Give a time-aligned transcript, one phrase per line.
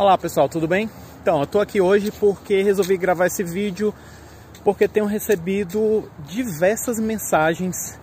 [0.00, 0.88] Olá pessoal, tudo bem?
[1.20, 3.92] Então, eu tô aqui hoje porque resolvi gravar esse vídeo
[4.64, 8.00] porque tenho recebido diversas mensagens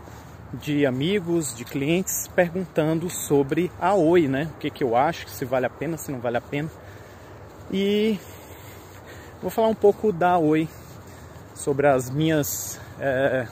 [0.53, 4.47] de amigos, de clientes perguntando sobre a Oi, né?
[4.53, 6.69] O que, que eu acho, se vale a pena, se não vale a pena.
[7.71, 8.19] E
[9.41, 10.69] vou falar um pouco da Oi,
[11.55, 13.47] sobre as minhas, é,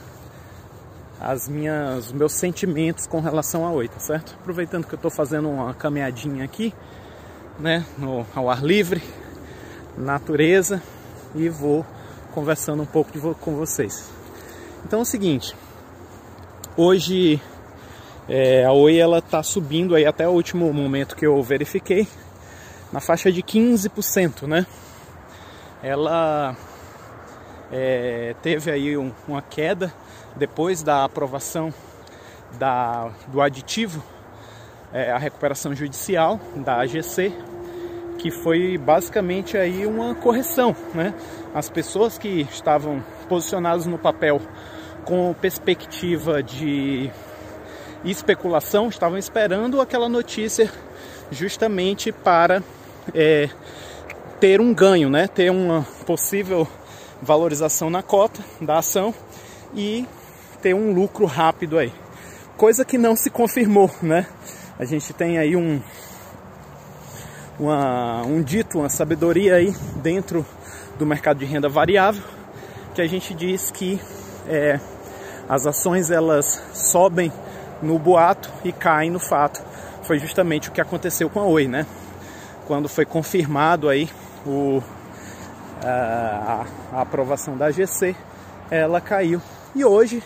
[1.20, 4.36] as minhas, meus sentimentos com relação a Oi, tá certo?
[4.40, 6.72] Aproveitando que eu estou fazendo uma caminhadinha aqui,
[7.58, 9.02] né, no, ao ar livre,
[9.96, 10.82] natureza
[11.34, 11.84] e vou
[12.32, 14.10] conversando um pouco de, com vocês.
[14.84, 15.54] Então é o seguinte,
[16.76, 17.40] hoje
[18.28, 22.06] é, a Oi ela tá subindo aí até o último momento que eu verifiquei
[22.92, 24.66] na faixa de 15%, né?
[25.82, 26.56] Ela
[27.72, 29.92] é, teve aí um, uma queda
[30.36, 31.72] depois da aprovação
[32.58, 34.02] da, do aditivo
[34.92, 37.32] é, a recuperação judicial da AGC,
[38.18, 41.14] que foi basicamente aí uma correção, né?
[41.54, 44.40] As pessoas que estavam posicionadas no papel
[45.04, 47.10] com perspectiva de
[48.04, 50.70] especulação estavam esperando aquela notícia
[51.30, 52.62] justamente para
[53.14, 53.48] é,
[54.40, 55.28] ter um ganho, né?
[55.28, 56.66] Ter uma possível
[57.22, 59.14] valorização na cota da ação
[59.74, 60.06] e
[60.60, 61.92] ter um lucro rápido aí.
[62.56, 64.26] Coisa que não se confirmou, né?
[64.78, 65.80] A gente tem aí um,
[67.58, 70.44] uma, um dito, uma sabedoria aí dentro
[70.98, 72.22] do mercado de renda variável,
[72.94, 74.00] que a gente diz que
[74.48, 74.80] é,
[75.48, 77.32] as ações elas sobem
[77.82, 79.62] no boato e caem no fato.
[80.02, 81.86] Foi justamente o que aconteceu com a Oi, né?
[82.66, 84.08] Quando foi confirmado aí
[84.46, 84.82] o,
[85.82, 88.14] a, a aprovação da GC,
[88.70, 89.40] ela caiu.
[89.74, 90.22] E hoje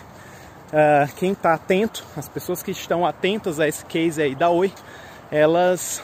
[0.71, 4.71] uh, quem está atento, as pessoas que estão atentas a esse case aí da Oi,
[5.29, 6.03] elas.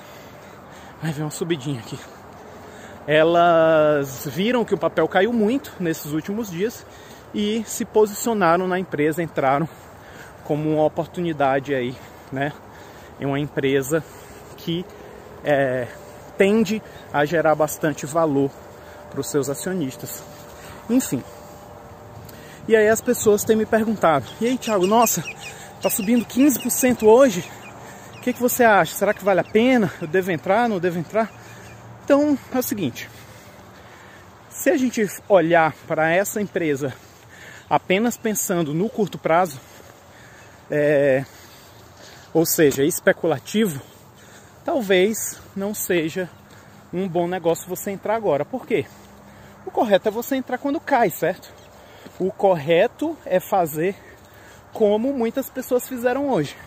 [1.02, 2.00] Vai ver uma subidinha aqui.
[3.06, 6.86] Elas viram que o papel caiu muito nesses últimos dias
[7.34, 9.68] e se posicionaram na empresa, entraram
[10.44, 11.96] como uma oportunidade aí,
[12.32, 12.52] né?
[13.20, 14.04] Em uma empresa
[14.58, 14.86] que
[15.44, 15.88] é,
[16.38, 16.82] tende
[17.14, 18.52] a gerar bastante valor
[19.10, 20.24] para os seus acionistas.
[20.90, 21.24] Enfim,
[22.68, 25.24] e aí as pessoas têm me perguntado: e aí, Thiago, nossa,
[25.82, 27.44] tá subindo 15% hoje?
[28.28, 28.94] Que, que você acha?
[28.94, 29.90] Será que vale a pena?
[30.02, 30.68] Eu devo entrar?
[30.68, 31.32] Não devo entrar?
[32.04, 33.10] Então é o seguinte:
[34.50, 36.94] se a gente olhar para essa empresa
[37.70, 39.62] apenas pensando no curto prazo,
[40.70, 41.24] é,
[42.34, 43.82] ou seja, especulativo,
[44.66, 46.30] talvez não seja
[46.92, 48.44] um bom negócio você entrar agora.
[48.44, 48.86] Por quê?
[49.66, 51.50] O correto é você entrar quando cai, certo?
[52.20, 53.96] O correto é fazer
[54.74, 56.58] como muitas pessoas fizeram hoje.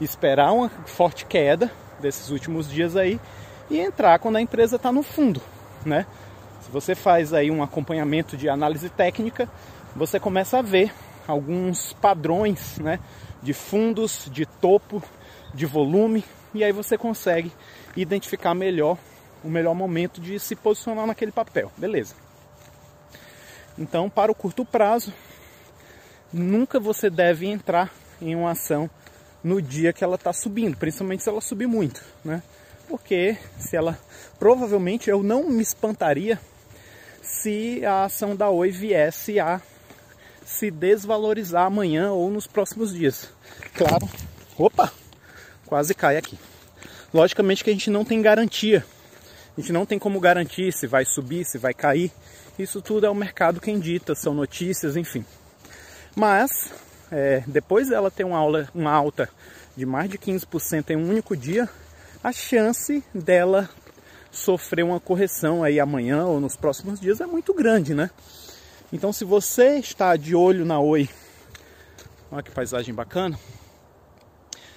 [0.00, 1.70] Esperar uma forte queda
[2.00, 3.20] desses últimos dias aí
[3.70, 5.42] e entrar quando a empresa está no fundo,
[5.84, 6.06] né?
[6.60, 9.48] Se você faz aí um acompanhamento de análise técnica,
[9.94, 10.92] você começa a ver
[11.26, 12.98] alguns padrões, né,
[13.42, 15.02] de fundos, de topo,
[15.52, 17.52] de volume, e aí você consegue
[17.96, 18.96] identificar melhor
[19.44, 21.70] o melhor momento de se posicionar naquele papel.
[21.76, 22.14] Beleza?
[23.78, 25.12] Então, para o curto prazo,
[26.32, 28.90] nunca você deve entrar em uma ação
[29.42, 32.42] no dia que ela está subindo, principalmente se ela subir muito, né?
[32.88, 33.98] Porque se ela
[34.38, 36.40] provavelmente eu não me espantaria
[37.22, 39.60] se a ação da Oi viesse a
[40.44, 43.28] se desvalorizar amanhã ou nos próximos dias.
[43.74, 44.08] Claro.
[44.56, 44.92] Opa!
[45.66, 46.38] Quase cai aqui.
[47.12, 48.84] Logicamente que a gente não tem garantia.
[49.56, 52.10] A gente não tem como garantir se vai subir, se vai cair.
[52.58, 55.24] Isso tudo é o mercado quem dita, são notícias, enfim.
[56.16, 56.72] Mas,
[57.10, 59.28] é, depois dela ter uma, aula, uma alta
[59.76, 61.68] de mais de 15% em um único dia,
[62.22, 63.68] a chance dela
[64.30, 68.10] sofrer uma correção aí amanhã ou nos próximos dias é muito grande, né?
[68.92, 71.08] Então, se você está de olho na Oi,
[72.30, 73.38] olha que paisagem bacana.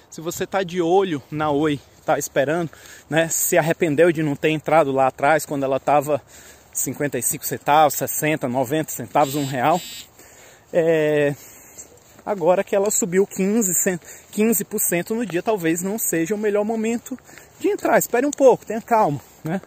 [0.09, 2.69] Se você está de olho na Oi, está esperando,
[3.09, 3.29] né?
[3.29, 6.21] Se arrependeu de não ter entrado lá atrás quando ela estava
[6.73, 9.79] 55 centavos, 60, 90 centavos, um real.
[10.73, 11.33] É,
[12.31, 13.99] agora que ela subiu 15%,
[14.31, 14.65] 15
[15.13, 17.17] no dia, talvez não seja o melhor momento
[17.59, 17.97] de entrar.
[17.97, 19.61] Espere um pouco, tenha calma, né?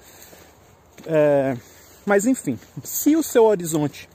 [1.07, 1.57] É,
[2.05, 4.09] mas enfim, se o seu horizonte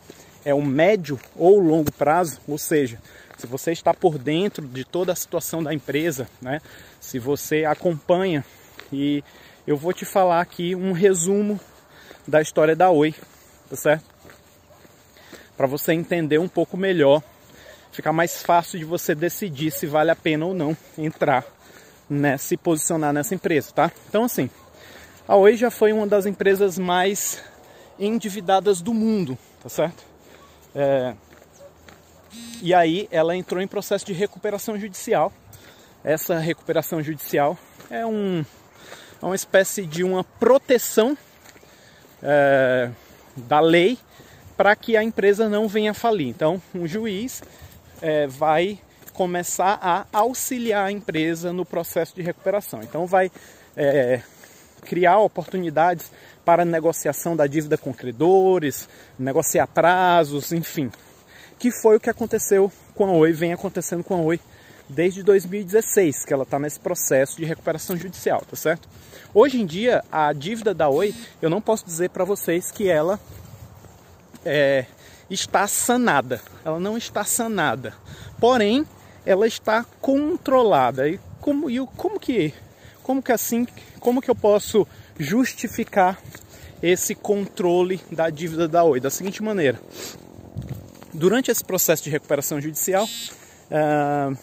[0.44, 3.00] é o médio ou longo prazo, ou seja,
[3.38, 6.62] se você está por dentro de toda a situação da empresa, né?
[7.00, 8.44] Se você acompanha
[8.92, 9.24] e
[9.66, 11.60] eu vou te falar aqui um resumo
[12.28, 13.13] da história da Oi,
[13.69, 14.06] tá certo?
[15.56, 17.22] Para você entender um pouco melhor,
[17.91, 21.45] ficar mais fácil de você decidir se vale a pena ou não entrar,
[22.09, 23.91] nessa, se posicionar nessa empresa, tá?
[24.07, 24.50] Então assim,
[25.27, 27.44] A Oi já foi uma das empresas mais
[28.00, 30.03] endividadas do mundo, tá certo?
[30.74, 31.13] É...
[32.62, 35.31] E aí ela entrou em processo de recuperação judicial.
[36.03, 37.57] Essa recuperação judicial
[37.89, 38.45] é, um,
[39.21, 41.18] é uma espécie de uma proteção
[42.24, 42.89] é,
[43.36, 43.97] da lei
[44.56, 46.27] para que a empresa não venha falir.
[46.27, 47.41] Então, um juiz
[48.01, 48.80] é, vai
[49.13, 52.81] começar a auxiliar a empresa no processo de recuperação.
[52.81, 53.31] Então, vai
[53.75, 54.22] é,
[54.81, 56.12] criar oportunidades
[56.46, 58.88] para negociação da dívida com credores,
[59.18, 60.92] negociar prazos, enfim.
[61.57, 64.40] Que foi o que aconteceu com a Oi, vem acontecendo com a Oi
[64.90, 68.90] desde 2016, que ela está nesse processo de recuperação judicial, tá certo?
[69.34, 73.19] Hoje em dia, a dívida da Oi, eu não posso dizer para vocês que ela
[74.44, 74.86] é,
[75.29, 76.41] está sanada.
[76.63, 77.93] Ela não está sanada.
[78.39, 78.85] Porém,
[79.25, 81.07] ela está controlada.
[81.07, 82.53] E como, e como que
[83.09, 83.65] como que assim,
[83.99, 84.87] como que eu posso
[85.17, 86.21] justificar
[86.79, 88.99] esse controle da dívida da Oi?
[88.99, 89.81] Da seguinte maneira.
[91.11, 94.37] Durante esse processo de recuperação judicial, uh,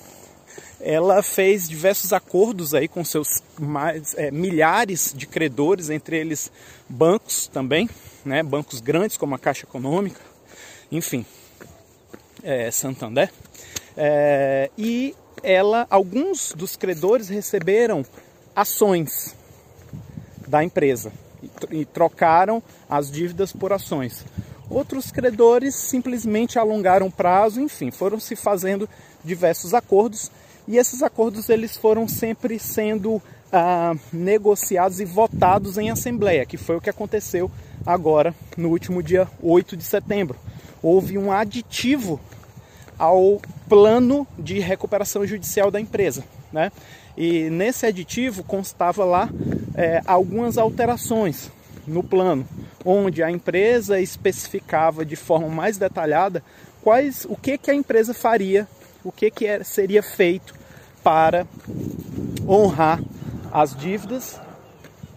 [0.81, 6.51] ela fez diversos acordos aí com seus mais, é, milhares de credores, entre eles
[6.89, 7.89] bancos também,
[8.25, 10.21] né, bancos grandes como a Caixa Econômica,
[10.91, 11.25] enfim,
[12.43, 13.31] é, Santander.
[13.97, 18.05] É, e ela, alguns dos credores receberam
[18.55, 19.35] ações
[20.47, 21.13] da empresa
[21.71, 24.25] e, trocaram as dívidas por ações.
[24.69, 28.89] Outros credores simplesmente alongaram o prazo, enfim, foram se fazendo
[29.25, 30.31] diversos acordos
[30.67, 33.23] e esses acordos eles foram sempre sendo
[33.53, 37.51] ah, negociados e votados em assembleia, que foi o que aconteceu
[37.85, 40.37] agora no último dia 8 de setembro.
[40.87, 42.21] Houve um aditivo
[42.97, 46.23] ao plano de recuperação judicial da empresa,
[46.53, 46.71] né?
[47.17, 49.29] E nesse aditivo constava lá
[49.75, 51.51] é, algumas alterações
[51.89, 52.47] no plano,
[52.85, 56.41] onde a empresa especificava de forma mais detalhada
[56.85, 58.69] quais, o que, que a empresa faria,
[59.03, 60.55] o que, que seria feito
[61.03, 61.49] para
[62.47, 63.03] honrar
[63.53, 64.41] as dívidas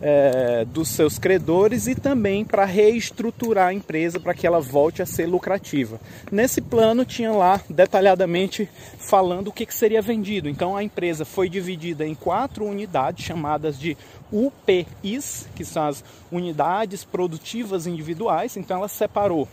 [0.01, 5.05] é, dos seus credores e também para reestruturar a empresa para que ela volte a
[5.05, 5.99] ser lucrativa.
[6.31, 10.47] Nesse plano tinha lá detalhadamente falando o que, que seria vendido.
[10.49, 13.97] Então a empresa foi dividida em quatro unidades chamadas de
[14.31, 18.55] UPIs, que são as unidades produtivas individuais.
[18.55, 19.47] Então ela separou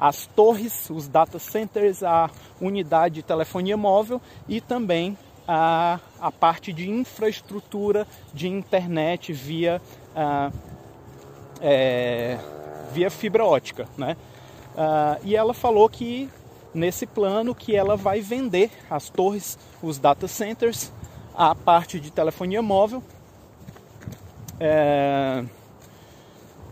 [0.00, 5.16] as torres, os data centers, a unidade de telefonia móvel e também
[5.48, 9.80] a, a parte de infraestrutura de internet via,
[10.14, 10.52] a,
[11.62, 12.38] é,
[12.92, 13.88] via fibra ótica.
[13.96, 14.16] Né?
[15.24, 16.30] e ela falou que
[16.72, 20.92] nesse plano que ela vai vender as torres, os data centers,
[21.34, 23.02] a parte de telefonia móvel
[24.60, 25.44] é,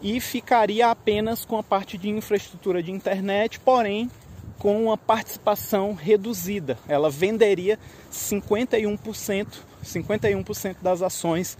[0.03, 4.11] e ficaria apenas com a parte de infraestrutura de internet, porém
[4.59, 6.79] com uma participação reduzida.
[6.89, 7.79] Ela venderia
[8.13, 9.47] 51%,
[9.85, 11.57] 51% das ações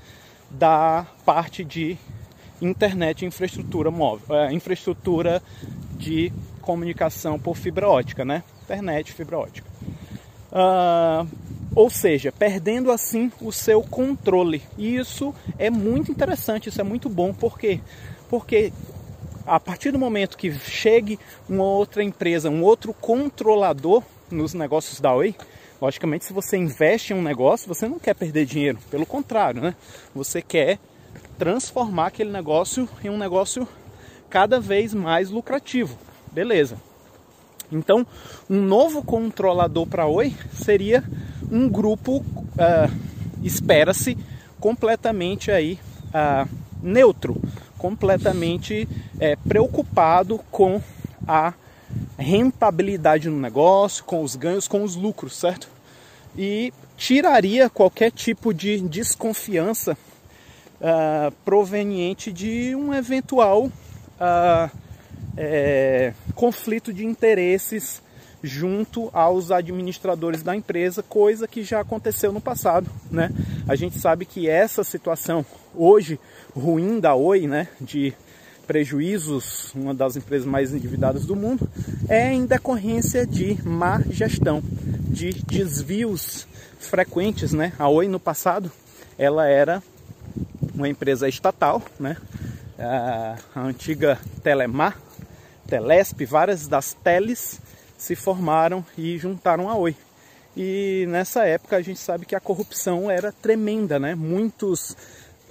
[0.51, 1.99] da parte de
[2.61, 5.43] internet e infraestrutura móvel, é, infraestrutura
[5.97, 8.43] de comunicação por fibra ótica, né?
[8.65, 9.69] Internet, fibra ótica.
[10.51, 11.29] Uh,
[11.75, 14.63] ou seja, perdendo assim o seu controle.
[14.79, 17.81] E isso é muito interessante, isso é muito bom, por quê?
[18.29, 18.73] Porque
[19.47, 25.15] a partir do momento que chegue uma outra empresa, um outro controlador nos negócios da
[25.15, 25.35] Oi,
[25.81, 29.75] logicamente se você investe em um negócio, você não quer perder dinheiro, pelo contrário, né?
[30.15, 30.79] Você quer
[31.39, 33.69] transformar aquele negócio em um negócio
[34.29, 35.97] cada vez mais lucrativo.
[36.33, 36.77] Beleza.
[37.71, 38.07] Então,
[38.49, 41.05] um novo controlador para Oi seria
[41.51, 42.93] um grupo, uh,
[43.43, 44.17] espera-se,
[44.61, 46.49] completamente aí uh,
[46.83, 47.41] neutro,
[47.87, 48.89] completamente
[49.21, 50.83] é, preocupado com
[51.27, 51.55] a
[52.19, 55.69] rentabilidade no negócio, com os ganhos, com os lucros, certo?
[56.37, 59.97] E tiraria qualquer tipo de desconfiança
[60.81, 64.71] uh, proveniente de um eventual uh,
[65.37, 68.03] é, conflito de interesses
[68.47, 73.31] junto aos administradores da empresa, coisa que já aconteceu no passado, né?
[73.69, 76.19] A gente sabe que essa situação hoje
[76.55, 78.15] ruim da Oi, né, de
[78.67, 81.69] prejuízos, uma das empresas mais endividadas do mundo,
[82.09, 84.63] é em decorrência de má gestão,
[85.09, 86.47] de desvios
[86.79, 87.73] frequentes, né?
[87.79, 88.71] A Oi no passado,
[89.19, 89.83] ela era
[90.75, 92.17] uma empresa estatal, né?
[92.79, 94.99] A antiga Telemar,
[95.67, 97.61] Telesp, várias das teles
[97.97, 99.97] se formaram e juntaram a Oi.
[100.57, 104.15] E nessa época a gente sabe que a corrupção era tremenda, né?
[104.15, 104.97] Muitos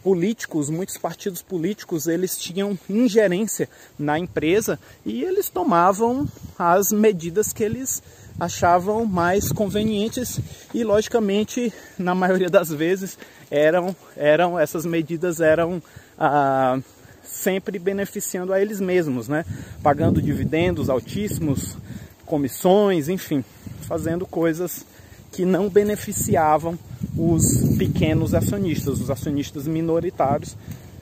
[0.01, 6.27] políticos, muitos partidos políticos, eles tinham ingerência na empresa e eles tomavam
[6.59, 8.03] as medidas que eles
[8.39, 10.39] achavam mais convenientes
[10.73, 13.17] e logicamente na maioria das vezes
[13.49, 15.81] eram eram essas medidas eram
[16.19, 16.77] ah,
[17.23, 19.45] sempre beneficiando a eles mesmos, né?
[19.81, 21.77] Pagando dividendos altíssimos,
[22.25, 23.43] comissões, enfim,
[23.81, 24.85] fazendo coisas
[25.31, 26.77] que não beneficiavam
[27.17, 30.55] os pequenos acionistas, os acionistas minoritários,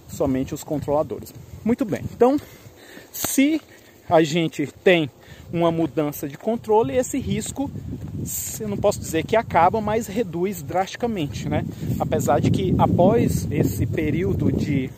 [0.08, 1.34] somente os controladores.
[1.64, 2.02] Muito bem.
[2.16, 2.38] Então,
[3.12, 3.62] se
[4.10, 5.10] a gente tem
[5.52, 7.70] uma mudança de controle, esse risco,
[8.60, 11.64] eu não posso dizer que acaba, mas reduz drasticamente, né?
[12.00, 14.90] Apesar de que após esse período de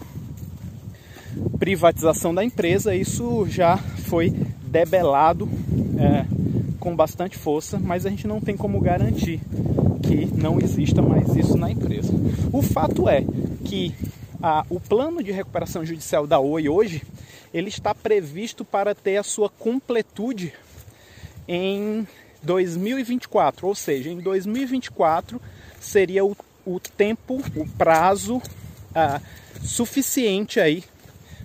[1.60, 4.34] privatização da empresa, isso já foi
[4.76, 5.48] debelado
[5.98, 6.26] é,
[6.82, 9.40] com bastante força, mas a gente não tem como garantir
[10.04, 12.12] que não exista mais isso na empresa.
[12.52, 13.24] O fato é
[13.64, 13.96] que
[14.44, 17.02] a, o plano de recuperação judicial da Oi hoje
[17.54, 20.52] ele está previsto para ter a sua completude
[21.48, 22.06] em
[22.44, 25.42] 2024, ou seja, em 2024
[25.80, 28.42] seria o, o tempo, o prazo
[28.94, 29.22] ah,
[29.64, 30.84] suficiente aí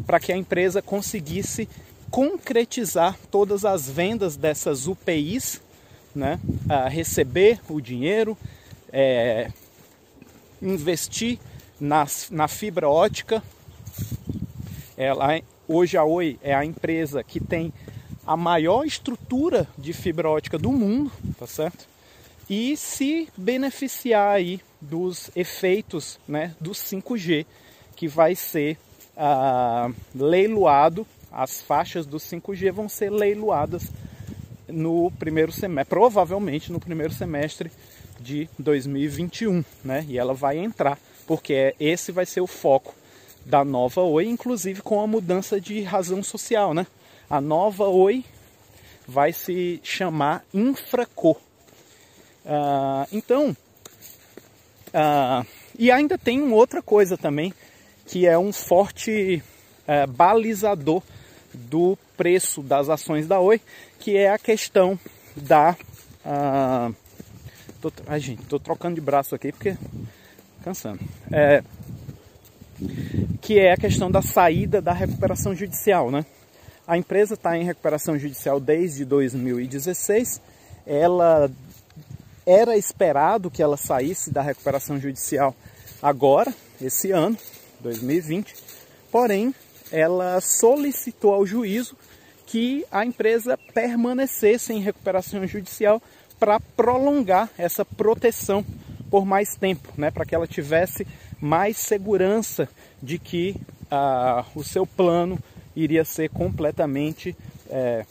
[0.05, 1.69] para que a empresa conseguisse
[2.11, 5.61] concretizar todas as vendas dessas UPIs,
[6.15, 6.41] né?
[6.69, 8.37] Ah, receber o dinheiro,
[8.93, 9.51] é,
[10.61, 11.39] investir
[11.79, 13.43] nas, na fibra ótica.
[14.97, 15.41] Ela
[15.73, 17.73] Hoje a Oi é a empresa que tem
[18.27, 21.87] a maior estrutura de fibra ótica do mundo, tá certo?
[22.49, 27.47] E se beneficiar aí dos efeitos né, do 5G,
[27.95, 28.77] que vai ser
[29.17, 33.91] ah, leiloado, as faixas do 5G vão ser leiloadas
[34.69, 37.71] no primeiro semestre, provavelmente no primeiro semestre
[38.21, 40.05] de 2021, né?
[40.09, 42.95] E ela vai entrar, porque esse vai ser o foco
[43.45, 46.87] da nova Oi, inclusive com a mudança de razão social, né?
[47.29, 48.25] A nova Oi
[49.07, 51.33] vai se chamar Infraco.
[52.45, 53.57] Uh, então,
[54.89, 55.47] uh,
[55.79, 57.53] e ainda tem uma outra coisa também,
[58.07, 59.43] que é um forte
[59.87, 61.03] uh, balizador
[61.55, 63.61] do preço das ações da Oi,
[63.99, 64.99] que é a questão
[65.37, 65.77] da.
[66.25, 66.95] Uh,
[67.81, 69.77] tô, ai, gente, tô trocando de braço aqui porque
[70.63, 71.01] cansando.
[71.31, 71.63] É,
[73.41, 76.25] que é a questão da saída da recuperação judicial, né?
[76.87, 80.41] A empresa está em recuperação judicial desde 2016.
[80.87, 81.51] Ela
[82.45, 85.55] era esperado que ela saísse da recuperação judicial
[86.03, 87.37] agora, esse ano,
[87.81, 88.55] 2020.
[89.13, 89.55] Porém,
[89.93, 91.97] ela solicitou ao juízo
[92.47, 96.03] que a empresa permanecesse em recuperação judicial
[96.39, 98.65] para prolongar essa proteção
[99.11, 101.07] por mais tempo, né, para que ela tivesse
[101.41, 102.69] mais segurança
[103.03, 103.57] de que
[103.91, 105.39] ah, o seu plano
[105.75, 107.37] iria ser completamente
[107.69, 108.05] é,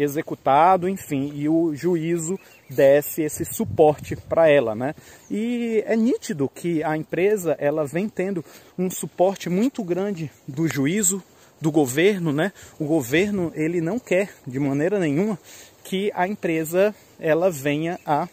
[0.00, 2.38] executado, enfim, e o juízo
[2.70, 4.94] desse esse suporte para ela, né?
[5.30, 8.44] E é nítido que a empresa ela vem tendo
[8.78, 11.22] um suporte muito grande do juízo,
[11.60, 12.52] do governo, né?
[12.78, 15.38] O governo ele não quer de maneira nenhuma
[15.82, 18.28] que a empresa ela venha a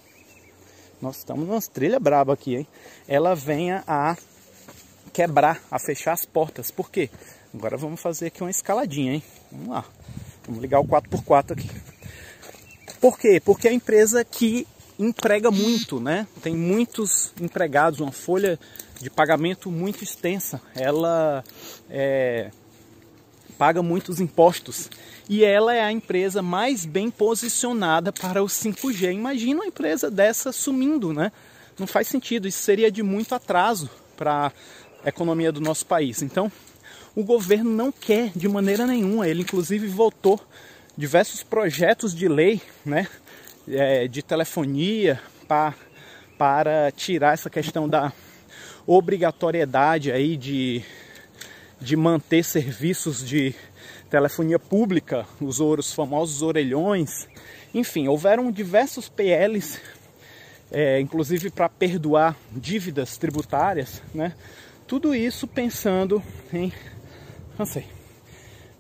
[1.01, 2.67] nós estamos numa trilha braba aqui, hein?
[3.07, 4.15] Ela venha a
[5.13, 6.72] quebrar, a fechar as portas.
[6.72, 7.10] Por quê?
[7.53, 9.24] Agora vamos fazer aqui uma escaladinha, hein?
[9.51, 9.86] Vamos lá.
[10.48, 11.70] Vamos ligar o 4x4 aqui.
[13.00, 13.42] Por quê?
[13.44, 16.28] Porque é a empresa que emprega muito, né?
[16.42, 18.60] Tem muitos empregados, uma folha
[19.02, 20.62] de pagamento muito extensa.
[20.75, 21.44] Ela
[21.90, 22.52] é,
[23.58, 24.90] paga muitos impostos
[25.28, 29.14] e ela é a empresa mais bem posicionada para o 5G.
[29.14, 31.32] Imagina uma empresa dessa sumindo, né?
[31.78, 34.52] Não faz sentido, isso seria de muito atraso para
[35.06, 36.22] economia do nosso país.
[36.22, 36.52] Então,
[37.15, 39.27] o governo não quer de maneira nenhuma.
[39.27, 40.39] Ele, inclusive, votou
[40.98, 43.07] diversos projetos de lei né,
[43.67, 45.74] é, de telefonia pra,
[46.38, 48.12] para tirar essa questão da
[48.86, 50.84] obrigatoriedade aí de,
[51.79, 53.55] de manter serviços de
[54.10, 57.27] telefonia pública, os, os famosos orelhões.
[57.74, 59.79] Enfim, houveram diversos PLs,
[60.72, 64.34] é, inclusive para perdoar dívidas tributárias, né?
[64.88, 66.22] Tudo isso pensando
[66.53, 66.72] em,
[67.58, 67.86] não sei,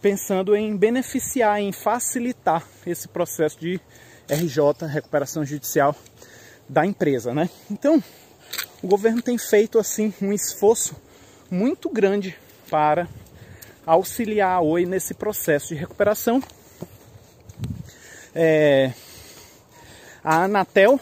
[0.01, 3.79] pensando em beneficiar, em facilitar esse processo de
[4.29, 5.95] RJ, recuperação judicial
[6.67, 7.49] da empresa, né?
[7.71, 8.03] Então,
[8.81, 10.95] o governo tem feito assim um esforço
[11.49, 12.35] muito grande
[12.69, 13.07] para
[13.85, 16.41] auxiliar a Oi nesse processo de recuperação.
[18.33, 18.91] É,
[20.23, 20.99] a Anatel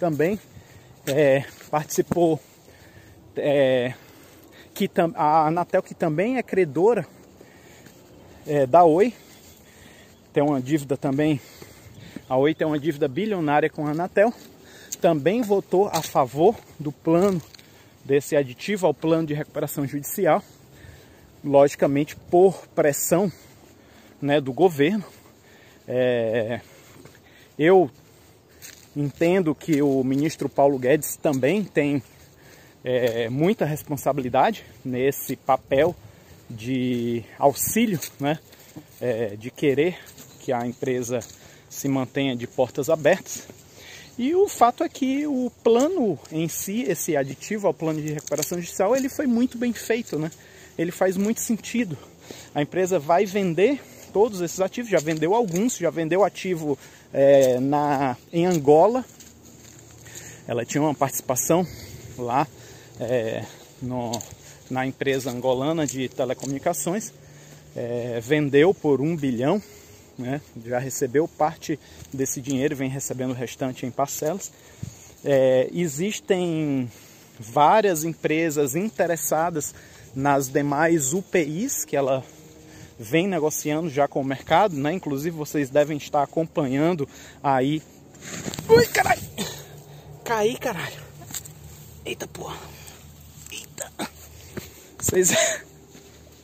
[0.00, 0.40] também
[1.06, 2.40] é, participou
[3.36, 3.94] é,
[4.74, 7.06] que a Anatel que também é credora
[8.44, 9.14] é, da Oi,
[10.32, 11.40] tem uma dívida também,
[12.28, 14.34] a Oi tem uma dívida bilionária com a Anatel,
[15.00, 17.40] também votou a favor do plano
[18.04, 20.42] desse aditivo ao plano de recuperação judicial,
[21.44, 23.30] logicamente por pressão
[24.20, 25.04] né, do governo.
[25.86, 26.60] É,
[27.56, 27.88] eu
[28.96, 32.02] entendo que o ministro Paulo Guedes também tem
[32.84, 35.96] é, muita responsabilidade nesse papel
[36.48, 38.38] de auxílio, né,
[39.00, 39.98] é, de querer
[40.40, 41.20] que a empresa
[41.70, 43.48] se mantenha de portas abertas.
[44.16, 48.58] E o fato é que o plano em si, esse aditivo ao plano de recuperação
[48.58, 50.30] judicial, ele foi muito bem feito, né?
[50.78, 51.98] Ele faz muito sentido.
[52.54, 53.80] A empresa vai vender
[54.12, 56.78] todos esses ativos, já vendeu alguns, já vendeu ativo
[57.12, 59.04] é, na, em Angola.
[60.46, 61.66] Ela tinha uma participação
[62.16, 62.46] lá
[63.00, 63.44] é,
[63.80, 64.12] no,
[64.70, 67.12] na empresa angolana de telecomunicações,
[67.76, 69.62] é, vendeu por um bilhão,
[70.18, 71.78] né, já recebeu parte
[72.12, 74.52] desse dinheiro, vem recebendo o restante em parcelas.
[75.24, 76.90] É, existem
[77.38, 79.74] várias empresas interessadas
[80.14, 82.24] nas demais UPIs que ela
[82.98, 84.92] vem negociando já com o mercado, né?
[84.92, 87.08] Inclusive vocês devem estar acompanhando
[87.42, 87.82] aí.
[88.68, 89.22] Ui, caralho!
[90.24, 91.02] Caí, caralho!
[92.04, 92.73] Eita porra!
[95.04, 95.60] Vocês.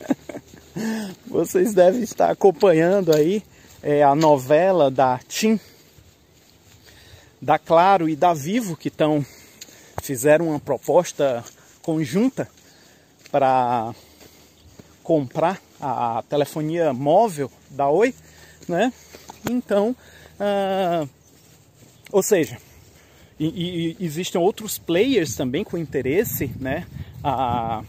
[1.27, 3.43] vocês devem estar acompanhando aí
[3.83, 5.59] é, a novela da TIM,
[7.41, 9.25] da Claro e da Vivo, que estão
[10.03, 11.43] fizeram uma proposta
[11.81, 12.47] conjunta
[13.33, 13.95] para
[15.03, 18.15] comprar a telefonia móvel da Oi,
[18.69, 18.93] né?
[19.51, 19.97] Então,
[20.39, 21.09] uh,
[22.13, 22.59] ou seja,
[23.39, 26.87] e, e, existem outros players também com interesse, né?
[27.25, 27.83] A,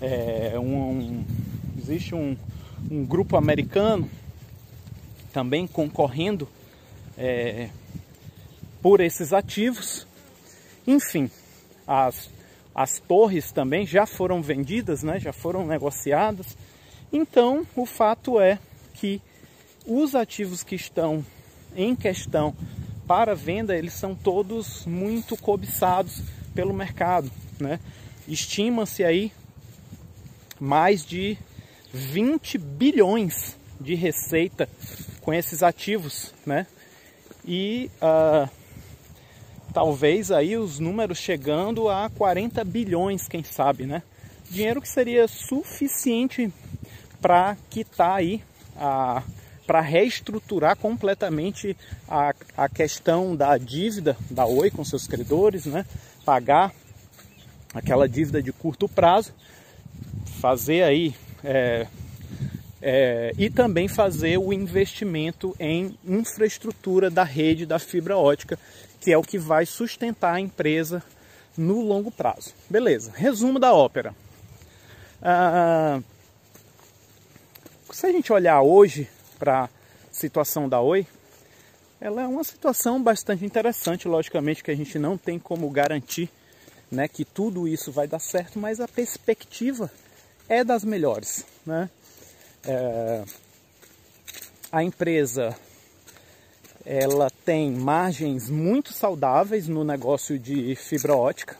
[0.00, 1.24] é, um,
[1.78, 2.36] existe um,
[2.90, 4.08] um, grupo americano
[5.32, 6.48] também concorrendo
[7.16, 7.68] é,
[8.82, 10.06] por esses ativos.
[10.86, 11.30] Enfim,
[11.86, 12.30] as,
[12.74, 15.18] as torres também já foram vendidas, né?
[15.18, 16.56] já foram negociadas.
[17.12, 18.58] Então, o fato é
[18.94, 19.20] que
[19.86, 21.24] os ativos que estão
[21.76, 22.54] em questão
[23.06, 26.22] para venda, eles são todos muito cobiçados
[26.54, 27.30] pelo mercado,
[27.60, 27.78] né?
[28.26, 29.30] Estima-se aí
[30.60, 31.36] mais de
[31.92, 34.68] 20 bilhões de receita
[35.20, 36.66] com esses ativos, né?
[37.44, 38.48] E uh,
[39.72, 44.02] talvez aí os números chegando a 40 bilhões, quem sabe, né?
[44.50, 46.52] Dinheiro que seria suficiente
[47.20, 48.42] para quitar aí
[48.76, 49.22] a
[49.66, 51.76] para reestruturar completamente
[52.08, 55.86] a, a questão da dívida da Oi com seus credores, né?
[56.24, 56.72] Pagar
[57.72, 59.32] aquela dívida de curto prazo,
[60.44, 61.86] fazer aí é,
[62.82, 68.58] é, e também fazer o investimento em infraestrutura da rede da fibra ótica,
[69.00, 71.02] que é o que vai sustentar a empresa
[71.56, 72.52] no longo prazo.
[72.68, 74.14] Beleza, resumo da ópera.
[75.22, 76.02] Ah,
[77.90, 79.68] se a gente olhar hoje para a
[80.12, 81.06] situação da Oi,
[81.98, 86.28] ela é uma situação bastante interessante, logicamente que a gente não tem como garantir
[86.90, 89.90] né, que tudo isso vai dar certo, mas a perspectiva
[90.48, 91.44] é das melhores.
[91.64, 91.88] Né?
[92.66, 93.24] É,
[94.70, 95.56] a empresa
[96.84, 101.56] ela tem margens muito saudáveis no negócio de fibra ótica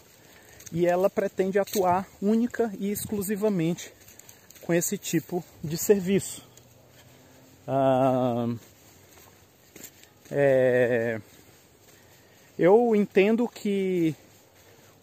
[0.70, 3.92] e ela pretende atuar única e exclusivamente
[4.60, 6.46] com esse tipo de serviço.
[7.66, 8.48] Ah,
[10.30, 11.20] é,
[12.58, 14.14] eu entendo que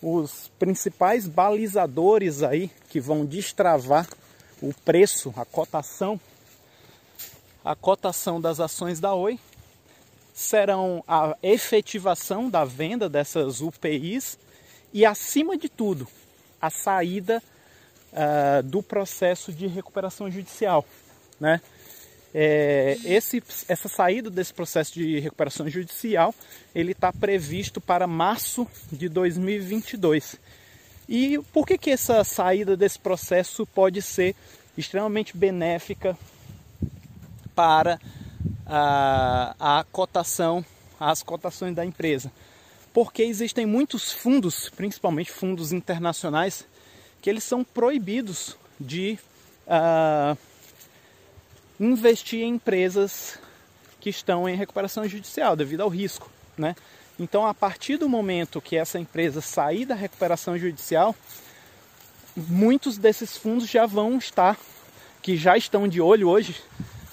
[0.02, 4.08] os principais balizadores aí que vão destravar
[4.62, 6.20] o preço, a cotação,
[7.64, 9.40] a cotação das ações da Oi
[10.34, 14.38] serão a efetivação da venda dessas UPIs
[14.94, 16.08] e, acima de tudo,
[16.60, 17.42] a saída
[18.12, 20.86] uh, do processo de recuperação judicial.
[21.40, 21.62] Né?
[22.34, 26.34] É, esse, essa saída desse processo de recuperação judicial
[26.74, 30.40] ele está previsto para março de 2022.
[31.10, 34.34] E por que, que essa saída desse processo pode ser
[34.78, 36.18] extremamente benéfica
[37.54, 38.00] para
[38.66, 40.64] a, a cotação,
[40.98, 42.32] as cotações da empresa?
[42.94, 46.66] Porque existem muitos fundos, principalmente fundos internacionais,
[47.22, 49.20] que eles são proibidos de
[49.68, 50.38] uh,
[51.82, 53.40] investir em empresas
[54.00, 56.76] que estão em recuperação judicial devido ao risco, né?
[57.20, 61.16] Então, a partir do momento que essa empresa sair da recuperação judicial,
[62.36, 64.58] muitos desses fundos já vão estar,
[65.22, 66.56] que já estão de olho hoje,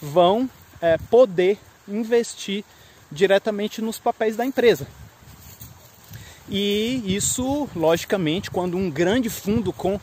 [0.01, 0.49] vão
[0.81, 2.65] é, poder investir
[3.11, 4.87] diretamente nos papéis da empresa.
[6.49, 10.01] E isso, logicamente, quando um grande fundo com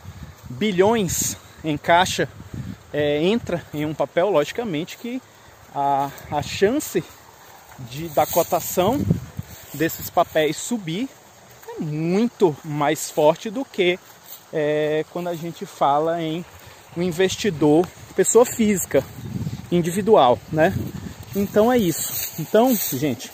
[0.48, 2.28] bilhões em caixa
[2.92, 5.20] é, entra em um papel, logicamente que
[5.74, 7.02] a, a chance
[7.90, 9.00] de, da cotação
[9.74, 11.08] desses papéis subir
[11.68, 13.98] é muito mais forte do que
[14.52, 16.44] é, quando a gente fala em
[16.96, 19.04] um investidor, pessoa física,
[19.70, 20.72] individual, né?
[21.34, 22.32] Então é isso.
[22.38, 23.30] Então, gente,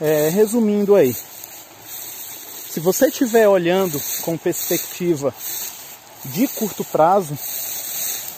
[0.00, 5.34] é, resumindo aí, se você estiver olhando com perspectiva
[6.26, 7.36] de curto prazo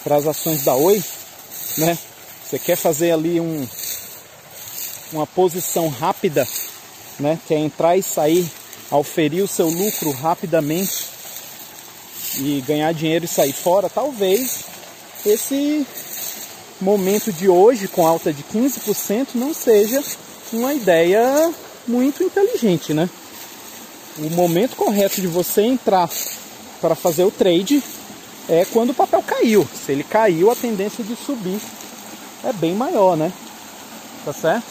[0.02, 1.02] para as ações da Oi,
[1.78, 1.98] né?
[2.44, 3.66] Você quer fazer ali um,
[5.12, 6.46] uma posição rápida,
[7.18, 7.38] né?
[7.46, 8.50] Quer entrar e sair,
[8.90, 11.06] auferir o seu lucro rapidamente
[12.38, 14.64] e ganhar dinheiro e sair fora, talvez
[15.26, 15.86] esse
[16.80, 20.02] momento de hoje com alta de 15% não seja
[20.52, 21.52] uma ideia
[21.86, 23.08] muito inteligente, né?
[24.18, 26.08] O momento correto de você entrar
[26.80, 27.82] para fazer o trade
[28.48, 29.68] é quando o papel caiu.
[29.74, 31.60] Se ele caiu, a tendência de subir
[32.44, 33.32] é bem maior, né?
[34.24, 34.66] Tá certo?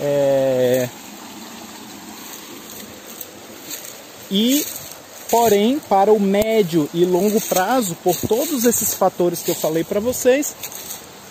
[0.00, 0.88] É...
[4.30, 4.64] E,
[5.30, 10.00] porém, para o médio e longo prazo, por todos esses fatores que eu falei para
[10.00, 10.54] vocês,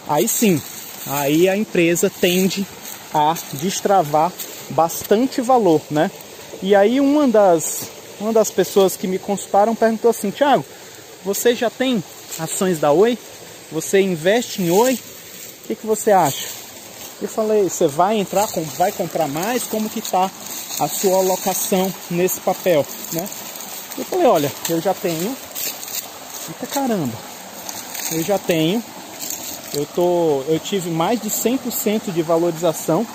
[0.07, 0.61] aí sim,
[1.07, 2.65] aí a empresa tende
[3.13, 4.31] a destravar
[4.69, 6.09] bastante valor, né?
[6.61, 7.89] E aí uma das,
[8.19, 10.63] uma das pessoas que me consultaram perguntou assim, Thiago,
[11.23, 12.03] você já tem
[12.37, 13.17] ações da Oi?
[13.71, 14.93] Você investe em Oi?
[14.93, 16.47] O que, que você acha?
[17.21, 19.63] Eu falei, você vai entrar, vai comprar mais?
[19.63, 20.29] Como que tá
[20.79, 23.27] a sua alocação nesse papel, né?
[23.97, 25.35] Eu falei, olha, eu já tenho.
[26.49, 27.13] Eita caramba!
[28.11, 28.83] Eu já tenho.
[29.73, 33.07] Eu tô, eu tive mais de 100% de valorização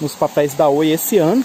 [0.00, 1.44] nos papéis da Oi esse ano.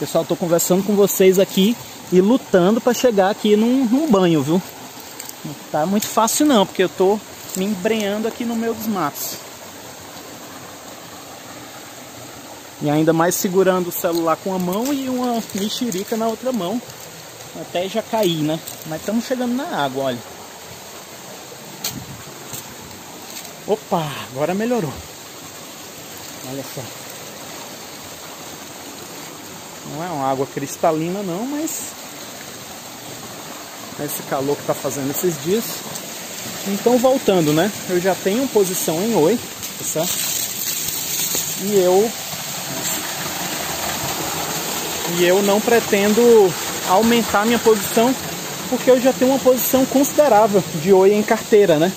[0.00, 1.76] Pessoal, estou conversando com vocês aqui
[2.12, 4.62] e lutando para chegar aqui num, num, banho, viu?
[5.42, 7.18] Não tá muito fácil não, porque eu tô
[7.56, 9.36] me embrenhando aqui no meio dos matos.
[12.82, 16.80] E ainda mais segurando o celular com a mão e uma mexerica na outra mão.
[17.60, 18.58] Até já cair, né?
[18.86, 20.18] Mas estamos chegando na água, olha.
[23.66, 24.92] Opa, agora melhorou.
[26.50, 26.82] Olha só.
[29.90, 32.01] Não é uma água cristalina não, mas
[34.04, 35.64] esse calor que está fazendo esses dias.
[36.68, 37.70] Então voltando, né?
[37.88, 39.38] Eu já tenho posição em Oi,
[39.78, 40.32] tá certo?
[41.64, 42.10] E eu
[45.18, 46.52] e eu não pretendo
[46.88, 48.14] aumentar minha posição
[48.68, 51.92] porque eu já tenho uma posição considerável de Oi em carteira, né?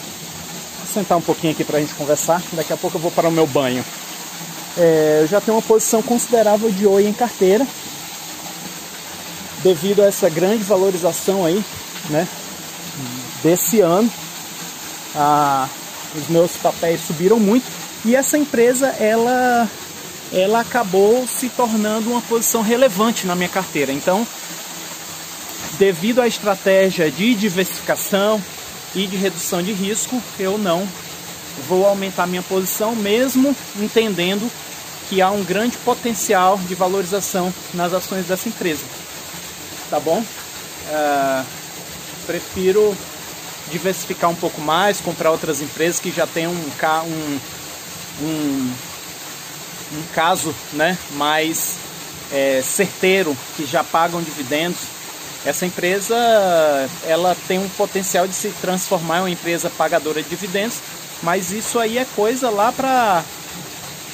[0.79, 2.41] Vou sentar um pouquinho aqui para a gente conversar.
[2.53, 3.83] Daqui a pouco eu vou para o meu banho.
[4.77, 7.65] É, eu já tenho uma posição considerável de Oi em carteira
[9.63, 11.63] devido a essa grande valorização aí
[12.09, 12.27] né,
[13.43, 14.11] desse ano.
[15.15, 15.67] Ah,
[16.15, 17.65] os meus papéis subiram muito
[18.03, 19.69] e essa empresa ela
[20.31, 23.91] ela acabou se tornando uma posição relevante na minha carteira.
[23.91, 24.27] Então,
[25.77, 28.41] devido à estratégia de diversificação
[28.95, 30.87] e de redução de risco, eu não
[31.67, 34.49] vou aumentar minha posição, mesmo entendendo
[35.09, 38.83] que há um grande potencial de valorização nas ações dessa empresa.
[39.89, 40.19] Tá bom?
[40.19, 41.45] Uh,
[42.25, 42.95] prefiro
[43.71, 47.39] diversificar um pouco mais, comprar outras empresas que já tem um, um,
[48.21, 48.73] um,
[49.93, 51.75] um caso né, mais
[52.31, 54.79] é, certeiro, que já pagam dividendos.
[55.45, 56.15] Essa empresa
[57.05, 60.77] ela tem um potencial de se transformar em uma empresa pagadora de dividendos,
[61.21, 63.23] mas isso aí é coisa lá para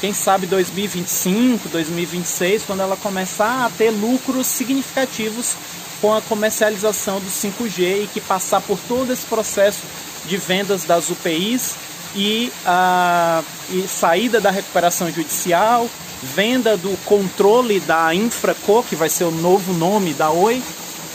[0.02, 5.56] quem sabe 2025, 2026, quando ela começar a ter lucros significativos
[6.02, 9.82] com a comercialização do 5G e que passar por todo esse processo
[10.26, 11.76] de vendas das UPIs
[12.16, 15.88] e, a, e saída da recuperação judicial,
[16.22, 20.62] venda do controle da Infraco, que vai ser o novo nome da Oi,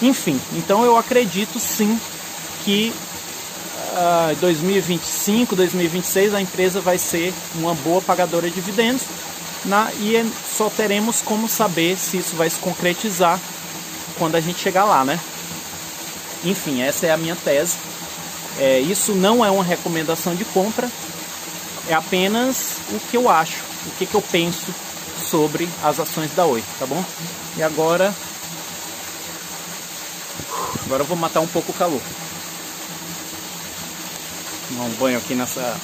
[0.01, 0.40] enfim.
[0.53, 2.01] Então eu acredito sim
[2.64, 2.92] que
[3.92, 9.03] uh, 2025, 2026 a empresa vai ser uma boa pagadora de dividendos
[9.64, 10.25] na, e
[10.57, 13.40] só teremos como saber se isso vai se concretizar
[14.18, 15.18] quando a gente chegar lá, né?
[16.44, 17.76] Enfim, essa é a minha tese.
[18.59, 20.90] É, isso não é uma recomendação de compra,
[21.88, 24.74] é apenas o que eu acho, o que, que eu penso
[25.29, 27.05] sobre as ações da Oi, tá bom?
[27.57, 28.14] E agora
[30.87, 32.00] Agora eu vou matar um pouco o calor.
[34.68, 35.76] Tomar um banho aqui nessa,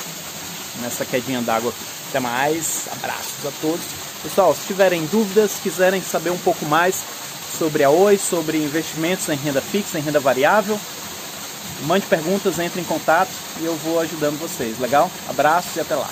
[0.81, 1.75] nessa quedinha d'água.
[2.09, 3.85] Até mais, abraços a todos.
[4.23, 7.03] Pessoal, se tiverem dúvidas, quiserem saber um pouco mais
[7.63, 10.77] sobre a Oi, sobre investimentos em renda fixa, em renda variável,
[11.87, 15.09] mande perguntas, entre em contato e eu vou ajudando vocês, legal?
[15.29, 16.11] Abraços e até lá.